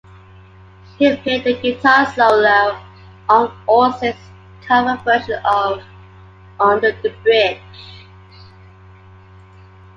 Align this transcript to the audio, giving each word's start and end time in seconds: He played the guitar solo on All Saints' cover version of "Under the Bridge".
He 0.97 1.15
played 1.17 1.43
the 1.43 1.61
guitar 1.61 2.07
solo 2.11 2.81
on 3.29 3.55
All 3.67 3.93
Saints' 3.93 4.17
cover 4.65 4.99
version 5.03 5.39
of 5.45 5.83
"Under 6.59 6.91
the 7.03 7.11
Bridge". 7.21 7.61